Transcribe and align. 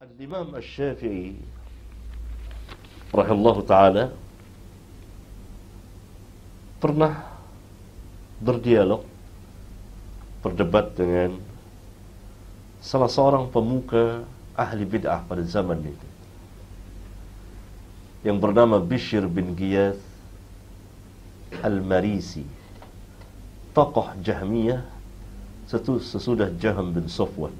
Al-Imam 0.00 0.56
Al-Syafi'i 0.56 1.36
rahimahullah 3.12 3.58
taala 3.68 4.04
pernah 6.80 7.20
berdialog 8.40 9.04
berdebat 10.40 10.96
dengan 10.96 11.36
salah 12.80 13.12
seorang 13.12 13.52
pemuka 13.52 14.24
ahli 14.56 14.88
bid'ah 14.88 15.20
pada 15.28 15.44
zaman 15.44 15.84
itu 15.84 16.08
yang 18.24 18.40
bernama 18.40 18.80
Bishr 18.80 19.28
bin 19.28 19.52
Giyath 19.52 20.00
Al-Marisi 21.60 22.48
tokoh 23.76 24.16
Jahmiyah 24.24 24.80
sesudah 25.68 26.48
Jaham 26.56 26.88
bin 26.88 27.04
Sofwan 27.04 27.52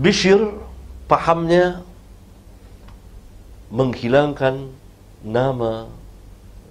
Bishr 0.00 0.56
pahamnya 1.04 1.84
menghilangkan 3.68 4.72
nama 5.20 5.92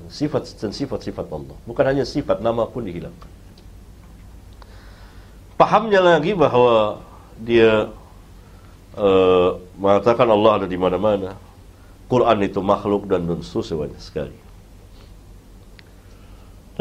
sifat 0.09 0.49
dan 0.57 0.73
sifat-sifat 0.73 1.29
Allah. 1.29 1.53
Bukan 1.69 1.85
hanya 1.85 2.09
sifat, 2.09 2.41
nama 2.41 2.65
pun 2.65 2.89
dihilangkan. 2.89 3.29
Pahamnya 5.61 6.01
lagi 6.01 6.33
bahwa 6.33 7.05
dia 7.37 7.93
uh, 8.97 9.61
mengatakan 9.77 10.25
Allah 10.25 10.65
ada 10.65 10.67
di 10.67 10.79
mana-mana. 10.79 11.37
Quran 12.09 12.41
itu 12.41 12.57
makhluk 12.65 13.05
dan 13.05 13.29
dan 13.29 13.45
banyak 13.77 14.01
sekali. 14.01 14.33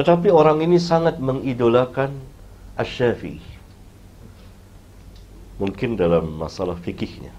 Tetapi 0.01 0.33
orang 0.33 0.65
ini 0.65 0.81
sangat 0.81 1.21
mengidolakan 1.21 2.17
Asy-Syafi'i 2.81 3.58
mungkin 5.59 5.99
dalam 5.99 6.39
masalah 6.39 6.79
fikihnya. 6.79 7.35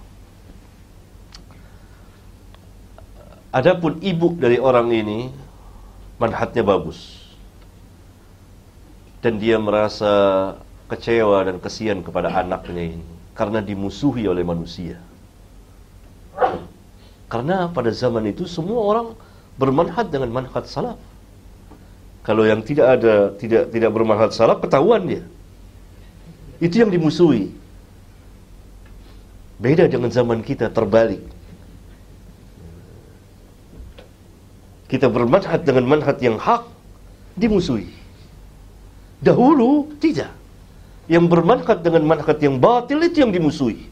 Adapun 3.50 3.98
ibu 4.06 4.38
dari 4.38 4.62
orang 4.62 4.94
ini 4.94 5.34
manhatnya 6.22 6.62
bagus. 6.62 7.17
Dan 9.20 9.42
dia 9.42 9.59
merasa 9.59 10.56
kecewa 10.88 11.44
dan 11.44 11.58
kesian 11.59 12.06
kepada 12.06 12.31
anaknya 12.31 12.95
ini 12.95 13.08
karena 13.36 13.59
dimusuhi 13.59 14.28
oleh 14.28 14.44
manusia. 14.44 15.00
Karena 17.28 17.67
pada 17.67 17.92
zaman 17.92 18.25
itu 18.31 18.47
semua 18.47 18.80
orang 18.84 19.08
bermanhat 19.59 20.08
dengan 20.08 20.31
manhat 20.31 20.66
salaf. 20.66 20.97
Kalau 22.23 22.44
yang 22.44 22.62
tidak 22.64 23.00
ada 23.00 23.34
tidak 23.36 23.72
tidak 23.73 23.92
bermanhat 23.92 24.31
salaf 24.31 24.59
ketahuan 24.64 25.08
dia. 25.08 25.23
Itu 26.59 26.84
yang 26.84 26.92
dimusuhi. 26.92 27.52
Beda 29.60 29.92
dengan 29.92 30.08
zaman 30.08 30.40
kita 30.40 30.72
terbalik. 30.72 31.20
Kita 34.88 35.12
bermanhat 35.12 35.68
dengan 35.68 35.86
manhat 35.86 36.18
yang 36.24 36.40
hak 36.40 36.66
dimusuhi. 37.36 37.92
Dahulu 39.20 39.92
tidak. 40.00 40.32
Yang 41.12 41.26
bermanhat 41.28 41.84
dengan 41.84 42.08
manhat 42.08 42.40
yang 42.40 42.56
batil 42.58 43.04
itu 43.04 43.20
yang 43.20 43.36
dimusuhi. 43.36 43.86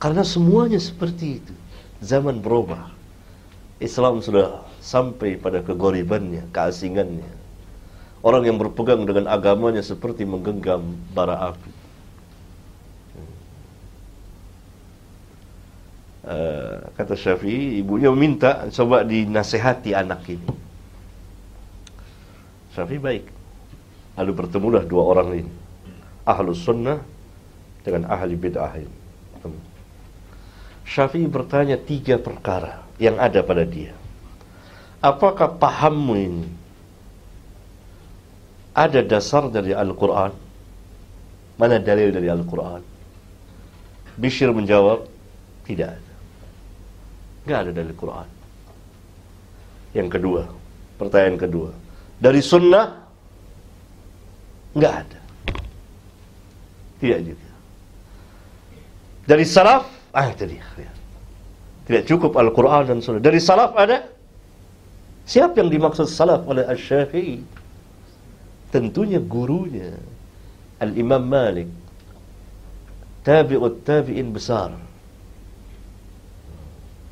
Karena 0.00 0.24
semuanya 0.24 0.80
seperti 0.80 1.44
itu. 1.44 1.54
Zaman 2.00 2.40
berubah. 2.40 2.90
Islam 3.78 4.24
sudah 4.24 4.66
sampai 4.82 5.38
pada 5.38 5.62
kegoribannya, 5.62 6.48
keasingannya. 6.50 7.30
Orang 8.24 8.42
yang 8.42 8.58
berpegang 8.58 9.06
dengan 9.06 9.30
agamanya 9.30 9.84
seperti 9.84 10.26
menggenggam 10.26 10.98
bara 11.14 11.54
api. 11.54 11.70
Eh, 16.28 16.76
kata 16.92 17.16
Syafi'i, 17.16 17.80
ibunya 17.80 18.12
meminta 18.12 18.68
coba 18.68 19.00
dinasehati 19.00 19.96
anak 19.96 20.28
ini. 20.28 20.48
Syafi'i 22.76 23.00
baik. 23.00 23.24
Lalu 24.20 24.32
bertemulah 24.36 24.84
dua 24.84 25.02
orang 25.08 25.28
ini. 25.40 25.52
Ahlus 26.28 26.60
sunnah 26.60 27.00
dengan 27.80 28.12
ahli 28.12 28.36
bid'ah. 28.36 28.76
Syafi'i 30.84 31.24
bertanya 31.32 31.80
tiga 31.80 32.20
perkara 32.20 32.84
yang 33.00 33.16
ada 33.16 33.40
pada 33.40 33.64
dia. 33.64 33.96
Apakah 35.00 35.56
pahammu 35.56 36.12
ini 36.12 36.48
ada 38.76 39.00
dasar 39.00 39.48
dari 39.48 39.72
Al-Quran? 39.72 40.36
Mana 41.56 41.80
dalil 41.80 42.12
dari 42.12 42.28
Al-Quran? 42.28 42.84
Bishir 44.20 44.52
menjawab, 44.52 45.08
tidak 45.64 45.96
ada. 45.96 46.07
Nggak 47.48 47.60
ada 47.64 47.72
dari 47.80 47.94
Quran. 47.96 48.28
Yang 49.96 50.08
kedua, 50.20 50.42
pertanyaan 51.00 51.40
kedua. 51.40 51.70
Dari 52.20 52.44
sunnah, 52.44 52.92
nggak 54.76 54.94
ada. 55.00 55.20
Tidak 57.00 57.20
juga. 57.24 57.50
Dari 59.24 59.44
salaf, 59.48 59.88
ah 60.12 60.28
itu 60.28 60.44
dia. 60.44 60.92
Tidak 61.88 62.04
cukup 62.04 62.36
Al-Quran 62.36 62.84
dan 62.84 62.98
sunnah. 63.00 63.24
Dari 63.24 63.40
salaf 63.40 63.72
ada? 63.80 64.04
Siapa 65.24 65.56
yang 65.64 65.72
dimaksud 65.72 66.04
salaf 66.04 66.44
oleh 66.44 66.68
Al-Syafi'i? 66.68 67.40
Tentunya 68.68 69.24
gurunya. 69.24 69.96
Al-Imam 70.84 71.24
Malik. 71.24 71.72
Tabi'ut 73.24 73.88
tabi'in 73.88 74.36
besar 74.36 74.87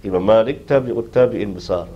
Imam 0.05 0.21
Malik 0.21 0.69
tabi'ut 0.69 1.09
tabi'in 1.09 1.57
besar. 1.57 1.89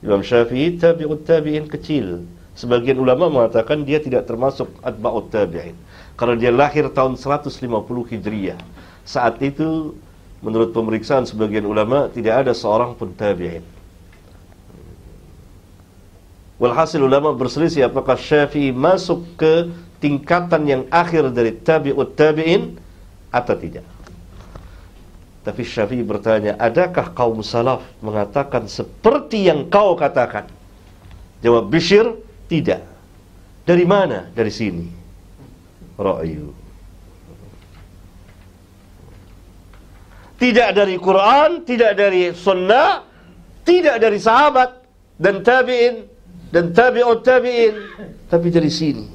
Imam 0.00 0.20
Syafi'i 0.24 0.76
tabi'ut 0.80 1.24
tabi'in 1.26 1.68
kecil. 1.68 2.24
Sebagian 2.56 2.96
ulama 2.96 3.28
mengatakan 3.28 3.84
dia 3.84 4.00
tidak 4.00 4.24
termasuk 4.24 4.72
atba'ut 4.80 5.28
tabi'in. 5.28 5.76
Karena 6.16 6.34
dia 6.40 6.52
lahir 6.52 6.88
tahun 6.88 7.20
150 7.20 7.52
Hijriah. 8.08 8.60
Saat 9.04 9.44
itu 9.44 9.92
menurut 10.40 10.72
pemeriksaan 10.72 11.28
sebagian 11.28 11.68
ulama 11.68 12.08
tidak 12.08 12.46
ada 12.46 12.52
seorang 12.56 12.96
pun 12.96 13.12
tabi'in. 13.12 13.64
Walhasil 16.56 16.96
ulama 17.04 17.36
berselisih 17.36 17.84
apakah 17.92 18.16
Syafi'i 18.16 18.72
masuk 18.72 19.36
ke 19.36 19.68
tingkatan 20.00 20.64
yang 20.64 20.82
akhir 20.88 21.28
dari 21.36 21.52
tabi'ut 21.52 22.16
tabi'in 22.16 22.80
atau 23.28 23.52
tidak. 23.52 23.84
Tapi 25.46 25.62
Syafi'i 25.62 26.02
bertanya, 26.02 26.58
adakah 26.58 27.14
kaum 27.14 27.38
salaf 27.38 27.86
mengatakan 28.02 28.66
seperti 28.66 29.46
yang 29.46 29.70
kau 29.70 29.94
katakan? 29.94 30.50
Jawab 31.38 31.70
Bishir, 31.70 32.18
tidak. 32.50 32.82
Dari 33.62 33.86
mana? 33.86 34.26
Dari 34.34 34.50
sini. 34.50 34.90
Ra'yu. 35.94 36.50
Tidak 40.34 40.68
dari 40.74 40.98
Quran, 40.98 41.62
tidak 41.62 41.94
dari 41.94 42.34
sunnah, 42.34 43.06
tidak 43.62 44.02
dari 44.02 44.18
sahabat 44.18 44.82
dan 45.14 45.46
tabi'in 45.46 46.10
dan 46.50 46.74
tabi'ut 46.74 47.22
tabi'in, 47.22 47.74
tapi 48.26 48.50
dari 48.50 48.68
sini. 48.68 49.06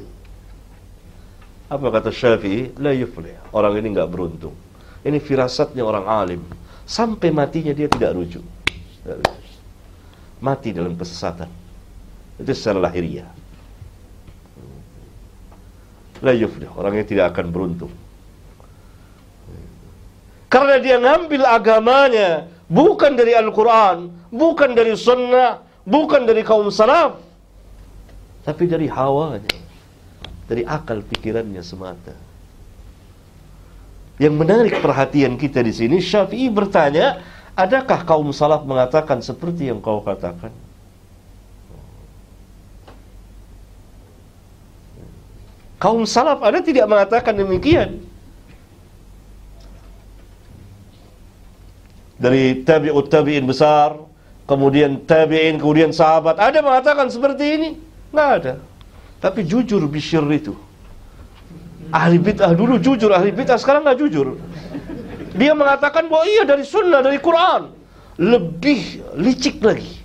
Apa 1.67 1.91
kata 1.91 2.07
Syafi'i? 2.07 2.79
La 2.79 2.95
yuflih. 2.95 3.35
Orang 3.51 3.75
ini 3.75 3.91
enggak 3.91 4.07
beruntung. 4.07 4.70
Ini 5.01 5.17
firasatnya 5.17 5.81
orang 5.81 6.05
alim. 6.05 6.41
Sampai 6.85 7.33
matinya 7.33 7.73
dia 7.73 7.89
tidak 7.89 8.13
rujuk. 8.13 8.43
Mati 10.41 10.69
dalam 10.73 10.93
kesesatan. 10.97 11.49
Itu 12.37 12.51
secara 12.53 12.89
lahiriah. 12.89 13.29
La 16.21 16.33
yuflih. 16.37 16.69
Orangnya 16.77 17.05
tidak 17.05 17.33
akan 17.33 17.47
beruntung. 17.49 17.93
Karena 20.51 20.83
dia 20.83 20.99
ngambil 20.99 21.47
agamanya 21.47 22.51
bukan 22.67 23.15
dari 23.15 23.31
Al-Quran, 23.31 24.11
bukan 24.27 24.75
dari 24.75 24.95
sunnah, 24.99 25.63
bukan 25.87 26.27
dari 26.27 26.43
kaum 26.43 26.67
salaf, 26.67 27.19
tapi 28.43 28.67
dari 28.67 28.89
hawanya, 28.91 29.47
dari 30.51 30.67
akal 30.67 31.05
pikirannya 31.07 31.63
semata. 31.63 32.11
Yang 34.21 34.33
menarik 34.37 34.75
perhatian 34.85 35.33
kita 35.33 35.65
di 35.65 35.73
sini, 35.73 35.97
Syafi'i 35.97 36.45
bertanya, 36.53 37.25
adakah 37.57 38.05
kaum 38.05 38.29
salaf 38.29 38.61
mengatakan 38.69 39.17
seperti 39.17 39.73
yang 39.73 39.81
kau 39.81 39.97
katakan? 40.05 40.53
Kaum 45.81 46.05
salaf 46.05 46.45
ada 46.45 46.61
tidak 46.61 46.85
mengatakan 46.85 47.33
demikian. 47.33 48.05
Dari 52.21 52.61
tabi'ut 52.61 53.09
tabi'in 53.09 53.49
besar, 53.49 53.97
kemudian 54.45 55.01
tabi'in, 55.01 55.57
kemudian 55.57 55.89
sahabat. 55.89 56.37
Ada 56.37 56.61
mengatakan 56.61 57.09
seperti 57.09 57.57
ini? 57.57 57.69
Nggak 58.13 58.29
ada. 58.37 58.53
Tapi 59.17 59.41
jujur 59.41 59.81
Bishr 59.89 60.21
itu. 60.29 60.53
Ahli 61.91 62.17
bid'ah 62.17 62.55
dulu 62.55 62.79
jujur, 62.79 63.11
ahli 63.11 63.35
bid'ah 63.35 63.59
sekarang 63.59 63.83
nggak 63.83 63.99
jujur. 63.99 64.39
Dia 65.35 65.51
mengatakan 65.55 66.07
bahwa 66.07 66.23
iya 66.27 66.43
dari 66.47 66.63
sunnah, 66.63 67.03
dari 67.03 67.19
Quran. 67.19 67.71
Lebih 68.19 69.11
licik 69.19 69.63
lagi. 69.63 69.99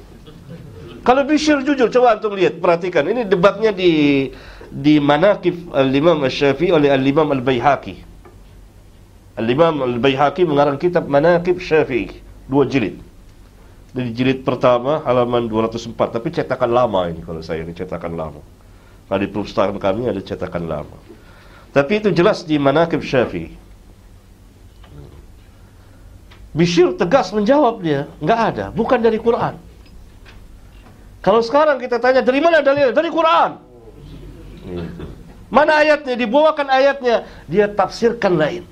Kalau 1.06 1.22
Bishr 1.22 1.62
jujur, 1.62 1.86
coba 1.86 2.18
antum 2.18 2.34
lihat, 2.34 2.58
perhatikan. 2.58 3.06
Ini 3.06 3.30
debatnya 3.30 3.70
di 3.70 4.26
di 4.66 4.98
Manaqib 4.98 5.70
Al-Imam 5.70 6.18
Al-Syafi'i 6.26 6.74
oleh 6.74 6.90
Al-Imam 6.90 7.30
Al-Baihaqi. 7.30 7.94
Al-Imam 9.38 9.86
Al-Baihaqi 9.86 10.42
mengarang 10.42 10.74
kitab 10.74 11.06
Manaqib 11.06 11.62
Syafi'i, 11.62 12.10
dua 12.50 12.66
jilid. 12.66 12.98
Dari 13.94 14.10
jilid 14.12 14.42
pertama 14.42 15.00
halaman 15.06 15.48
204, 15.48 15.94
tapi 15.96 16.28
cetakan 16.34 16.68
lama 16.68 17.08
ini 17.08 17.22
kalau 17.24 17.40
saya 17.40 17.62
ini 17.64 17.72
cetakan 17.72 18.12
lama. 18.12 18.42
Nah, 19.06 19.16
di 19.16 19.30
perpustakaan 19.30 19.78
kami 19.78 20.10
ada 20.10 20.18
cetakan 20.20 20.66
lama. 20.66 20.96
Tapi 21.76 22.00
itu 22.00 22.08
jelas 22.08 22.40
di 22.40 22.56
Manaqib 22.56 23.04
Syafi'i. 23.04 23.52
Bishir 26.56 26.96
tegas 26.96 27.36
menjawab 27.36 27.84
dia, 27.84 28.08
nggak 28.24 28.40
ada, 28.48 28.66
bukan 28.72 28.96
dari 28.96 29.20
Quran. 29.20 29.60
Kalau 31.20 31.44
sekarang 31.44 31.76
kita 31.76 32.00
tanya 32.00 32.24
dari 32.24 32.40
mana 32.40 32.64
dalil? 32.64 32.96
Dari 32.96 33.12
Quran. 33.12 33.60
Mana 35.52 35.84
ayatnya? 35.84 36.16
Dibawakan 36.16 36.72
ayatnya, 36.72 37.28
dia 37.44 37.68
tafsirkan 37.68 38.40
lain 38.40 38.64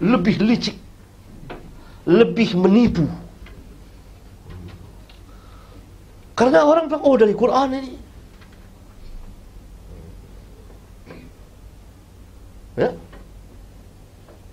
lebih 0.00 0.42
licik, 0.42 0.74
lebih 2.08 2.56
menipu. 2.58 3.06
Karena 6.34 6.64
orang 6.64 6.88
bilang, 6.88 7.04
oh 7.04 7.14
dari 7.20 7.36
Quran 7.36 7.68
ini. 7.78 7.94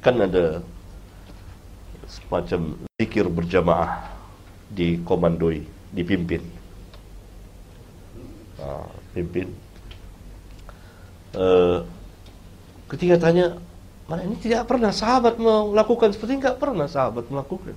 Kan 0.08 0.24
ada 0.24 0.64
semacam 2.08 2.80
zikir 2.96 3.28
berjamaah 3.28 4.08
di 4.72 5.04
komandoi, 5.04 5.68
dipimpin. 5.92 6.40
Nah, 8.56 8.88
pimpin. 9.12 9.52
Uh, 11.36 11.84
ketika 12.88 13.20
tanya 13.20 13.60
Mana 14.08 14.24
ini 14.24 14.40
tidak 14.40 14.72
pernah 14.72 14.96
sahabat 14.96 15.36
melakukan 15.36 16.16
seperti 16.16 16.40
ini, 16.40 16.40
enggak 16.40 16.64
pernah 16.64 16.88
sahabat 16.88 17.28
melakukan. 17.28 17.76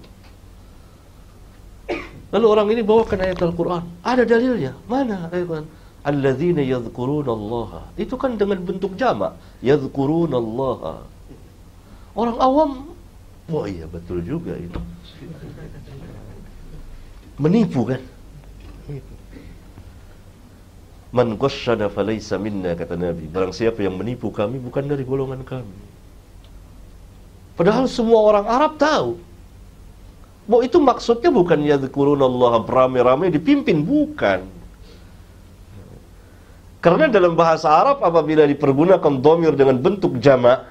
Lalu 2.30 2.46
orang 2.46 2.66
ini 2.70 2.86
bawakan 2.86 3.18
ayat 3.26 3.42
Al-Quran. 3.42 3.82
Ada 4.06 4.22
dalilnya. 4.22 4.78
Mana 4.86 5.26
ayat 5.26 5.42
Al-Quran? 5.42 5.66
Alladzina 6.06 6.62
Allah. 6.62 7.70
Itu 7.98 8.14
kan 8.14 8.38
dengan 8.38 8.62
bentuk 8.62 8.94
jamak. 8.94 9.34
Yadhkuruna 9.58 10.38
Allah. 10.38 11.02
Orang 12.10 12.36
awam, 12.42 12.70
wah 13.46 13.66
iya 13.70 13.86
betul 13.86 14.18
juga 14.26 14.58
itu. 14.58 14.80
Menipu 17.38 17.86
kan? 17.86 18.02
Man 21.10 21.34
ghasyana 21.34 21.90
falaysa 21.90 22.38
minna 22.38 22.74
kata 22.78 22.94
Nabi. 22.94 23.26
Barang 23.26 23.50
siapa 23.50 23.82
yang 23.82 23.98
menipu 23.98 24.30
kami 24.30 24.62
bukan 24.62 24.86
dari 24.86 25.02
golongan 25.02 25.42
kami. 25.42 25.78
Padahal 27.58 27.90
semua 27.90 28.22
orang 28.22 28.46
Arab 28.46 28.72
tahu. 28.78 29.18
Bahwa 30.46 30.62
itu 30.66 30.78
maksudnya 30.82 31.30
bukan 31.30 31.62
yadhkurun 31.62 32.18
Allah 32.18 32.62
beramai-ramai 32.62 33.30
dipimpin, 33.30 33.82
bukan. 33.86 34.46
Karena 36.80 37.06
dalam 37.12 37.36
bahasa 37.36 37.68
Arab 37.68 38.00
apabila 38.00 38.48
dipergunakan 38.48 39.12
domir 39.20 39.52
dengan 39.52 39.76
bentuk 39.76 40.16
jamak, 40.18 40.64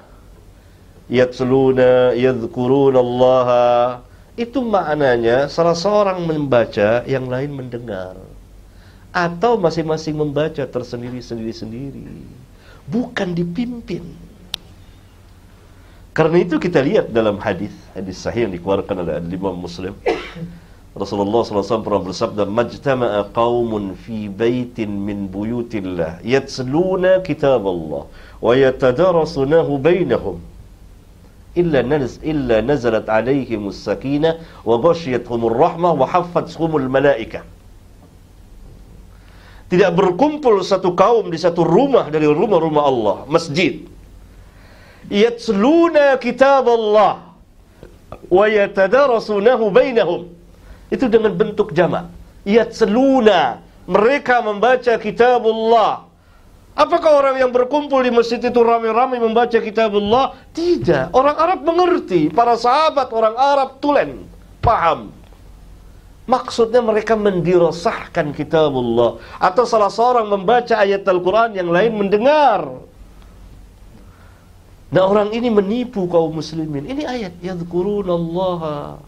yatsluna, 1.10 2.14
yadhkurun 2.14 2.94
Allah, 2.94 4.00
itu 4.38 4.62
maknanya 4.62 5.50
salah 5.50 5.76
seorang 5.76 6.24
membaca, 6.24 7.04
yang 7.04 7.26
lain 7.26 7.52
mendengar. 7.52 8.16
Atau 9.10 9.58
masing-masing 9.58 10.14
membaca 10.14 10.62
tersendiri-sendiri-sendiri. 10.62 12.22
Bukan 12.86 13.34
dipimpin. 13.34 14.06
Karena 16.14 16.42
itu 16.42 16.62
kita 16.62 16.78
lihat 16.82 17.10
dalam 17.10 17.38
hadis 17.38 17.70
hadis 17.94 18.18
sahih 18.18 18.46
yang 18.46 18.54
dikeluarkan 18.54 19.02
oleh 19.02 19.18
Imam 19.30 19.54
Muslim. 19.54 19.94
Rasulullah 20.90 21.46
SAW 21.46 21.86
pernah 21.86 22.02
bersabda, 22.02 22.42
"Majtama'a 22.50 23.30
qaumun 23.30 23.94
fi 23.94 24.26
baitin 24.26 24.90
min 24.90 25.30
buyutillah 25.30 26.18
yatsluna 26.26 27.22
kitab 27.22 27.62
Allah 27.62 28.10
wa 28.42 28.52
yatadarasunahu 28.58 29.78
bainahum 29.78 30.42
illa 31.56 32.60
nazalat 32.62 33.06
alaihim 33.08 33.68
as-sakinah 33.68 34.38
wa 34.64 34.76
ghashiyatuhum 34.78 35.50
ar-rahmah 35.50 35.92
wa 35.94 36.06
haffathum 36.06 36.76
al-malaikah." 36.78 37.42
Tidak 39.70 39.90
berkumpul 39.94 40.66
satu 40.66 40.98
kaum 40.98 41.30
di 41.30 41.38
satu 41.38 41.62
rumah 41.62 42.10
dari 42.10 42.26
rumah-rumah 42.26 42.82
Allah, 42.82 43.16
masjid 43.30 43.86
yatsluna 45.08 46.18
kitab 46.20 46.68
Allah 46.68 47.32
wa 48.28 48.44
yatadarasunahu 48.46 49.72
bainahum 49.72 50.28
itu 50.92 51.06
dengan 51.06 51.32
bentuk 51.32 51.72
jamak 51.72 52.10
yatsluna 52.44 53.62
mereka 53.88 54.42
membaca 54.44 54.98
kitab 55.00 55.46
Allah 55.46 56.09
Apakah 56.80 57.20
orang 57.20 57.36
yang 57.36 57.52
berkumpul 57.52 58.00
di 58.00 58.08
masjid 58.08 58.40
itu 58.40 58.56
ramai-ramai 58.56 59.20
membaca 59.20 59.60
kitab 59.60 59.92
Allah? 59.92 60.32
Tidak. 60.56 61.12
Orang 61.12 61.36
Arab 61.36 61.60
mengerti. 61.60 62.32
Para 62.32 62.56
sahabat 62.56 63.12
orang 63.12 63.36
Arab 63.36 63.76
tulen. 63.84 64.24
Paham. 64.64 65.12
Maksudnya 66.24 66.80
mereka 66.80 67.20
mendirasahkan 67.20 68.32
kitab 68.32 68.72
Allah. 68.72 69.20
Atau 69.36 69.68
salah 69.68 69.92
seorang 69.92 70.24
membaca 70.32 70.72
ayat 70.72 71.04
Al-Quran 71.04 71.52
yang 71.52 71.68
lain 71.68 72.00
mendengar. 72.00 72.64
Nah 74.88 75.04
orang 75.04 75.36
ini 75.36 75.52
menipu 75.52 76.08
kaum 76.08 76.32
muslimin. 76.32 76.88
Ini 76.88 77.04
ayat 77.04 77.36
Allah 77.44 79.04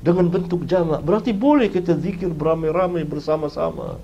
dengan 0.00 0.26
bentuk 0.32 0.64
jamak. 0.64 1.04
Berarti 1.04 1.36
boleh 1.36 1.68
kita 1.68 2.00
zikir 2.00 2.32
beramai-ramai 2.32 3.04
bersama-sama. 3.04 4.00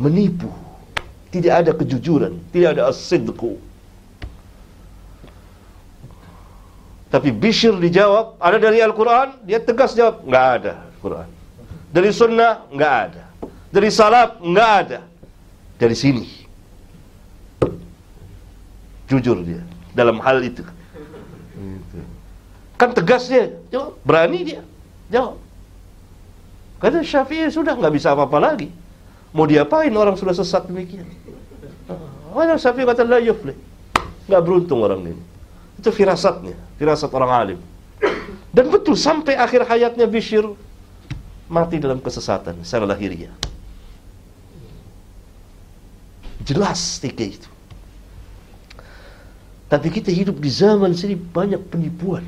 Menipu. 0.00 0.48
Tidak 1.30 1.52
ada 1.52 1.70
kejujuran, 1.76 2.40
tidak 2.50 2.74
ada 2.74 2.90
asidku. 2.90 3.60
Tapi 7.10 7.30
Bishr 7.30 7.76
dijawab, 7.76 8.40
ada 8.40 8.58
dari 8.58 8.80
Al-Quran? 8.80 9.44
Dia 9.46 9.60
tegas 9.60 9.94
jawab, 9.94 10.24
nggak 10.26 10.46
ada 10.58 10.72
Al-Quran. 10.90 11.28
Dari 11.90 12.10
sunnah, 12.10 12.66
nggak 12.70 12.94
ada. 13.06 13.24
Dari 13.70 13.90
salaf, 13.90 14.42
nggak 14.42 14.70
ada 14.82 15.00
dari 15.78 15.94
sini. 15.94 16.26
Jujur 19.06 19.42
dia 19.42 19.62
dalam 19.94 20.22
hal 20.22 20.38
itu. 20.42 20.62
Kan 22.78 22.94
tegas 22.96 23.28
dia, 23.28 23.52
jawab, 23.68 24.00
berani 24.02 24.40
dia, 24.46 24.62
jawab. 25.12 25.36
Kata 26.80 27.04
Syafi'i 27.04 27.52
sudah 27.52 27.76
nggak 27.76 27.92
bisa 27.92 28.16
apa-apa 28.16 28.38
lagi. 28.40 28.79
Mau 29.30 29.46
diapain 29.46 29.90
orang 29.94 30.18
sudah 30.18 30.34
sesat 30.34 30.66
demikian? 30.66 31.06
Orang 32.34 32.58
Syafi'i 32.58 32.86
kata 32.86 33.06
la 33.06 33.22
yuflih. 33.22 33.54
Nggak 34.26 34.42
beruntung 34.42 34.82
orang 34.82 35.02
ini. 35.06 35.22
Itu 35.78 35.90
firasatnya, 35.94 36.58
firasat 36.78 37.10
orang 37.14 37.30
alim. 37.30 37.60
Dan 38.50 38.66
betul 38.70 38.98
sampai 38.98 39.38
akhir 39.38 39.66
hayatnya 39.66 40.10
Bishr 40.10 40.42
mati 41.46 41.78
dalam 41.78 42.02
kesesatan 42.02 42.62
secara 42.66 42.90
lahiriah. 42.90 43.30
Jelas 46.42 46.98
tiga 46.98 47.26
itu. 47.26 47.50
Tapi 49.70 49.86
kita 49.86 50.10
hidup 50.10 50.42
di 50.42 50.50
zaman 50.50 50.90
sini 50.98 51.14
banyak 51.14 51.62
penipuan. 51.70 52.26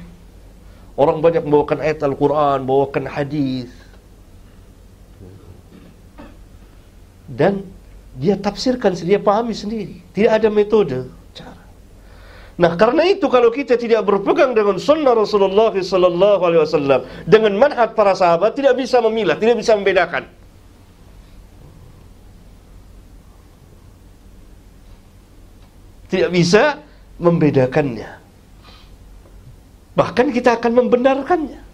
Orang 0.94 1.18
banyak 1.18 1.42
membawakan 1.42 1.82
ayat 1.82 1.98
Al-Quran, 2.06 2.62
membawakan 2.62 3.10
hadis, 3.10 3.66
dan 7.32 7.64
dia 8.16 8.36
tafsirkan 8.36 8.92
dia 8.92 9.16
pahami 9.16 9.56
sendiri. 9.56 10.04
Tidak 10.12 10.28
ada 10.28 10.48
metode 10.52 11.08
cara. 11.32 11.64
Nah, 12.60 12.76
karena 12.76 13.08
itu 13.08 13.24
kalau 13.32 13.48
kita 13.48 13.80
tidak 13.80 14.04
berpegang 14.04 14.52
dengan 14.52 14.76
sunnah 14.76 15.16
Rasulullah 15.16 15.72
sallallahu 15.72 16.42
alaihi 16.44 16.62
wasallam 16.62 17.00
dengan 17.24 17.56
manhaj 17.56 17.96
para 17.96 18.12
sahabat 18.12 18.52
tidak 18.52 18.76
bisa 18.76 19.00
memilah, 19.00 19.40
tidak 19.40 19.56
bisa 19.64 19.72
membedakan. 19.72 20.24
Tidak 26.12 26.28
bisa 26.28 26.76
membedakannya. 27.16 28.20
Bahkan 29.96 30.26
kita 30.36 30.60
akan 30.60 30.72
membenarkannya. 30.84 31.71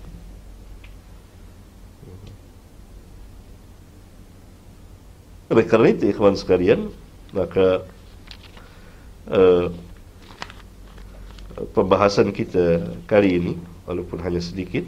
Oleh 5.49 5.65
karena 5.65 5.97
itu, 5.97 6.13
ikhwan 6.13 6.37
sekalian, 6.37 6.93
maka 7.33 7.81
uh, 9.33 9.73
pembahasan 11.73 12.37
kita 12.37 12.85
kali 13.09 13.41
ini, 13.41 13.53
walaupun 13.89 14.21
hanya 14.21 14.45
sedikit, 14.45 14.85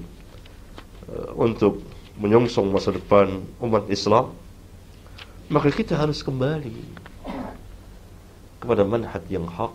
uh, 1.09 1.33
untuk 1.41 1.81
menyongsong 2.21 2.69
masa 2.69 2.93
depan 2.93 3.41
umat 3.65 3.89
Islam, 3.89 4.37
maka 5.49 5.73
kita 5.73 5.97
harus 5.97 6.21
kembali 6.21 6.77
kepada 8.61 8.85
manhaj 8.85 9.25
yang 9.33 9.49
hak 9.49 9.73